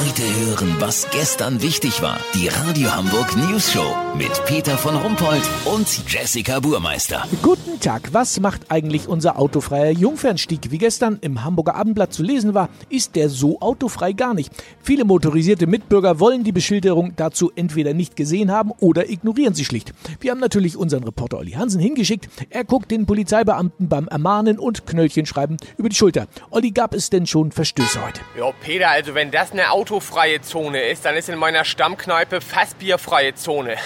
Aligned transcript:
Heute 0.00 0.22
hören, 0.22 0.76
was 0.78 1.10
gestern 1.10 1.60
wichtig 1.60 2.00
war. 2.00 2.18
Die 2.34 2.48
Radio 2.48 2.90
Hamburg 2.90 3.36
News 3.36 3.70
Show 3.70 3.94
mit 4.16 4.30
Peter 4.46 4.78
von 4.78 4.96
Rumpold 4.96 5.42
und 5.66 5.86
Jessica 6.10 6.58
Burmeister. 6.58 7.26
Guten 7.42 7.78
Tag. 7.80 8.08
Was 8.12 8.40
macht 8.40 8.70
eigentlich 8.70 9.08
unser 9.08 9.38
autofreier 9.38 9.90
Jungfernstieg? 9.90 10.70
Wie 10.70 10.78
gestern 10.78 11.18
im 11.20 11.44
Hamburger 11.44 11.74
Abendblatt 11.74 12.14
zu 12.14 12.22
lesen 12.22 12.54
war, 12.54 12.70
ist 12.88 13.14
der 13.14 13.28
so 13.28 13.60
autofrei 13.60 14.14
gar 14.14 14.32
nicht. 14.32 14.50
Viele 14.82 15.04
motorisierte 15.04 15.66
Mitbürger 15.66 16.18
wollen 16.18 16.44
die 16.44 16.52
Beschilderung 16.52 17.12
dazu 17.16 17.52
entweder 17.54 17.92
nicht 17.92 18.16
gesehen 18.16 18.50
haben 18.50 18.72
oder 18.80 19.10
ignorieren 19.10 19.52
sie 19.52 19.66
schlicht. 19.66 19.92
Wir 20.18 20.30
haben 20.30 20.40
natürlich 20.40 20.78
unseren 20.78 21.04
Reporter 21.04 21.36
Olli 21.36 21.52
Hansen 21.52 21.80
hingeschickt. 21.80 22.30
Er 22.48 22.64
guckt 22.64 22.90
den 22.90 23.04
Polizeibeamten 23.04 23.90
beim 23.90 24.08
Ermahnen 24.08 24.58
und 24.58 24.86
Knöllchen 24.86 25.26
schreiben 25.26 25.58
über 25.76 25.90
die 25.90 25.96
Schulter. 25.96 26.26
Olli, 26.48 26.70
gab 26.70 26.94
es 26.94 27.10
denn 27.10 27.26
schon 27.26 27.52
Verstöße 27.52 28.02
heute? 28.02 28.22
Ja, 28.38 28.50
Peter, 28.62 28.88
also 28.88 29.14
wenn 29.14 29.30
das 29.30 29.52
eine 29.52 29.70
autofreie 29.90 30.40
Zone 30.40 30.82
ist, 30.82 31.04
dann 31.04 31.16
ist 31.16 31.28
in 31.28 31.36
meiner 31.36 31.64
Stammkneipe 31.64 32.40
fassbierfreie 32.40 33.34
Zone. 33.34 33.76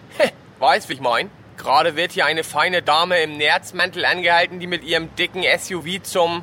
weißt, 0.58 0.88
wie 0.88 0.94
ich 0.94 1.00
mein? 1.00 1.30
Gerade 1.56 1.94
wird 1.94 2.10
hier 2.10 2.26
eine 2.26 2.42
feine 2.42 2.82
Dame 2.82 3.22
im 3.22 3.36
Nerzmantel 3.36 4.04
angehalten, 4.04 4.58
die 4.58 4.66
mit 4.66 4.82
ihrem 4.82 5.14
dicken 5.14 5.44
SUV 5.56 6.02
zum... 6.02 6.42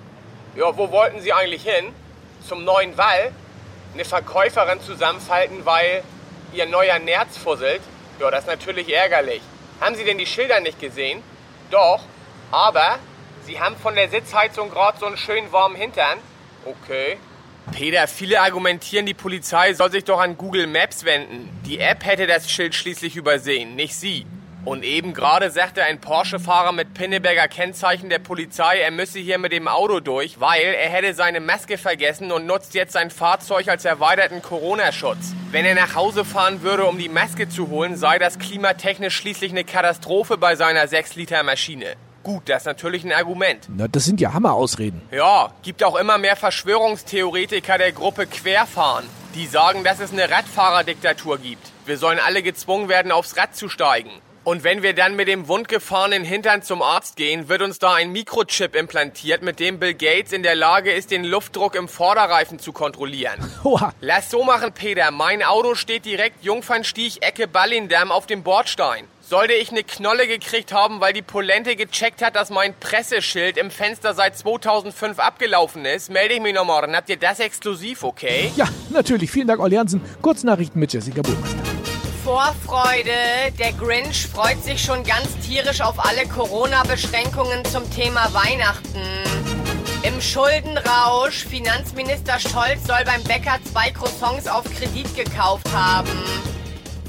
Ja, 0.56 0.78
wo 0.78 0.92
wollten 0.92 1.20
Sie 1.20 1.34
eigentlich 1.34 1.64
hin? 1.64 1.94
Zum 2.48 2.64
neuen 2.64 2.98
Wall? 2.98 3.34
Eine 3.94 4.06
Verkäuferin 4.06 4.80
zusammenfalten, 4.82 5.66
weil 5.66 6.04
ihr 6.54 6.66
neuer 6.66 7.00
Nerz 7.00 7.38
fusselt? 7.38 7.82
Ja, 8.20 8.32
das 8.32 8.42
ist 8.42 8.48
natürlich 8.48 8.94
ärgerlich. 8.94 9.42
Haben 9.82 9.96
Sie 9.96 10.06
denn 10.06 10.20
die 10.20 10.26
Schilder 10.26 10.62
nicht 10.62 10.80
gesehen? 10.80 11.22
Doch, 11.70 12.00
aber 12.52 12.98
Sie 13.44 13.60
haben 13.60 13.76
von 13.76 13.96
der 13.96 14.08
Sitzheizung 14.08 14.70
gerade 14.70 14.98
so 15.00 15.06
einen 15.06 15.18
schönen 15.18 15.52
warmen 15.52 15.76
Hintern. 15.76 16.20
Okay. 16.64 17.18
Peter, 17.72 18.08
viele 18.08 18.42
argumentieren, 18.42 19.06
die 19.06 19.14
Polizei 19.14 19.74
soll 19.74 19.92
sich 19.92 20.04
doch 20.04 20.20
an 20.20 20.38
Google 20.38 20.68
Maps 20.68 21.06
wenden. 21.06 21.50
Die 21.66 21.80
App 21.80 22.06
hätte 22.06 22.28
das 22.28 22.52
Schild 22.52 22.76
schließlich 22.76 23.16
übersehen, 23.16 23.76
nicht 23.76 23.96
Sie. 23.96 24.26
Und 24.64 24.84
eben 24.84 25.14
gerade 25.14 25.50
sagte 25.50 25.84
ein 25.84 26.00
Porsche-Fahrer 26.00 26.72
mit 26.72 26.94
Pinneberger 26.94 27.48
Kennzeichen 27.48 28.10
der 28.12 28.20
Polizei, 28.20 28.80
er 28.80 28.92
müsse 28.92 29.18
hier 29.18 29.40
mit 29.40 29.52
dem 29.52 29.68
Auto 29.68 30.00
durch, 30.00 30.40
weil 30.40 30.62
er 30.62 30.90
hätte 30.90 31.16
seine 31.16 31.40
Maske 31.40 31.80
vergessen 31.80 32.32
und 32.32 32.46
nutzt 32.46 32.76
jetzt 32.76 32.94
sein 32.94 33.10
Fahrzeug 33.10 33.70
als 33.70 33.86
erweiterten 33.86 34.44
Corona-Schutz. 34.44 35.34
Wenn 35.50 35.66
er 35.66 35.74
nach 35.74 35.96
Hause 35.96 36.26
fahren 36.26 36.62
würde, 36.62 36.86
um 36.86 37.00
die 37.00 37.10
Maske 37.10 37.50
zu 37.50 37.70
holen, 37.70 37.96
sei 37.96 38.20
das 38.20 38.38
klimatechnisch 38.38 39.16
schließlich 39.16 39.52
eine 39.52 39.64
Katastrophe 39.64 40.38
bei 40.38 40.56
seiner 40.56 40.86
6-Liter-Maschine. 40.86 41.96
Gut, 42.24 42.44
das 42.46 42.64
ist 42.64 42.66
natürlich 42.68 43.04
ein 43.04 43.12
Argument. 43.12 43.68
Na, 43.70 43.88
das 43.88 44.06
sind 44.06 44.22
ja 44.22 44.34
Hammerausreden. 44.34 45.02
Ja, 45.12 45.52
gibt 45.64 45.84
auch 45.84 45.96
immer 45.96 46.18
mehr 46.18 46.36
Verschwörungstheoretiker 46.36 47.78
der 47.78 47.92
Gruppe 47.92 48.28
Querfahren, 48.28 49.06
die 49.34 49.48
sagen, 49.48 49.84
dass 49.84 50.00
es 50.00 50.12
eine 50.12 50.30
Radfahrerdiktatur 50.30 51.40
gibt. 51.40 51.72
Wir 51.86 51.98
sollen 51.98 52.20
alle 52.20 52.44
gezwungen 52.44 52.90
werden, 52.90 53.12
aufs 53.12 53.38
Rad 53.38 53.56
zu 53.56 53.70
steigen. 53.70 54.12
Und 54.44 54.64
wenn 54.64 54.82
wir 54.82 54.96
dann 54.96 55.16
mit 55.16 55.28
dem 55.28 55.48
wundgefahrenen 55.48 56.24
Hintern 56.24 56.64
zum 56.64 56.82
Arzt 56.82 57.16
gehen, 57.16 57.48
wird 57.48 57.62
uns 57.62 57.78
da 57.78 57.94
ein 57.94 58.12
Mikrochip 58.12 58.76
implantiert, 58.76 59.44
mit 59.44 59.60
dem 59.60 59.78
Bill 59.78 59.94
Gates 59.94 60.34
in 60.34 60.42
der 60.42 60.56
Lage 60.56 60.92
ist, 60.92 61.12
den 61.12 61.24
Luftdruck 61.24 61.76
im 61.76 61.88
Vorderreifen 61.88 62.58
zu 62.58 62.72
kontrollieren. 62.74 63.40
Oha. 63.64 63.94
Lass 64.02 64.32
so 64.32 64.44
machen, 64.44 64.72
Peter. 64.74 65.12
Mein 65.12 65.44
Auto 65.44 65.76
steht 65.76 66.06
direkt 66.06 66.44
Jungfernstieg, 66.44 67.22
Ecke 67.22 67.48
Ballindamm 67.48 68.12
auf 68.12 68.26
dem 68.26 68.42
Bordstein. 68.42 69.06
Sollte 69.32 69.54
ich 69.54 69.72
eine 69.72 69.86
Knolle 69.86 70.28
gekriegt 70.28 70.74
haben, 70.74 71.00
weil 71.00 71.14
die 71.14 71.22
Polente 71.22 71.78
gecheckt 71.78 72.22
hat, 72.22 72.36
dass 72.36 72.50
mein 72.50 72.74
Presseschild 72.78 73.56
im 73.56 73.72
Fenster 73.72 74.14
seit 74.14 74.38
2005 74.38 75.20
abgelaufen 75.20 75.86
ist, 75.86 76.12
melde 76.12 76.34
ich 76.34 76.42
mich 76.42 76.54
noch 76.54 76.66
morgen. 76.66 76.94
Habt 76.98 77.08
ihr 77.08 77.16
das 77.16 77.40
exklusiv, 77.40 78.04
okay? 78.04 78.52
Ja, 78.58 78.68
natürlich. 78.90 79.32
Vielen 79.32 79.48
Dank, 79.48 79.62
Olli 79.62 79.78
Hansen. 79.78 80.02
Kurznachrichten 80.22 80.82
mit 80.82 80.92
Jessica 80.92 81.22
Burmeister. 81.22 81.64
Vorfreude. 82.26 83.54
Der 83.58 83.72
Grinch 83.72 84.28
freut 84.28 84.62
sich 84.66 84.84
schon 84.84 85.02
ganz 85.06 85.30
tierisch 85.48 85.80
auf 85.80 86.06
alle 86.06 86.28
Corona-Beschränkungen 86.28 87.64
zum 87.64 87.90
Thema 87.90 88.28
Weihnachten. 88.34 89.00
Im 90.04 90.20
Schuldenrausch. 90.20 91.46
Finanzminister 91.46 92.38
Scholz 92.38 92.86
soll 92.86 93.06
beim 93.06 93.24
Bäcker 93.24 93.60
zwei 93.72 93.92
Croissants 93.92 94.50
auf 94.50 94.66
Kredit 94.66 95.16
gekauft 95.16 95.72
haben. 95.74 96.10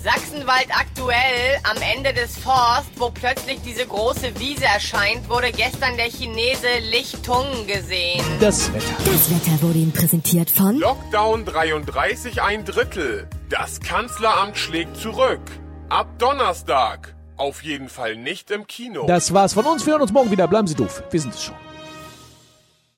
Sachsenwald 0.03 0.67
aktuell, 0.71 1.61
am 1.63 1.77
Ende 1.97 2.13
des 2.13 2.37
Forst, 2.37 2.91
wo 2.97 3.11
plötzlich 3.11 3.61
diese 3.65 3.87
große 3.87 4.37
Wiese 4.41 4.65
erscheint, 4.65 5.29
wurde 5.29 5.53
gestern 5.53 5.97
der 5.97 6.07
Chinese 6.07 6.67
Lichtung 6.91 7.47
gesehen. 7.69 8.25
Das 8.41 8.73
Wetter. 8.75 8.85
Das 9.05 9.31
Wetter 9.31 9.63
wurde 9.63 9.79
Ihnen 9.79 9.93
präsentiert 9.93 10.51
von 10.51 10.77
Lockdown 10.77 11.45
33 11.45 12.43
ein 12.43 12.65
Drittel. 12.65 13.29
Das 13.49 13.79
Kanzleramt 13.79 14.59
schlägt 14.59 14.97
zurück. 14.97 15.43
Ab 15.89 16.09
Donnerstag. 16.19 17.15
Auf 17.37 17.63
jeden 17.63 17.89
Fall 17.89 18.17
nicht 18.17 18.51
im 18.51 18.67
Kino. 18.67 19.07
Das 19.07 19.33
war's 19.33 19.53
von 19.53 19.65
uns. 19.67 19.87
Wir 19.87 19.93
hören 19.93 20.03
uns 20.03 20.13
morgen 20.13 20.33
wieder. 20.33 20.49
Bleiben 20.49 20.67
Sie 20.67 20.75
doof. 20.75 21.05
Wir 21.13 21.21
sind 21.21 21.35
es 21.35 21.45
schon. 21.45 21.55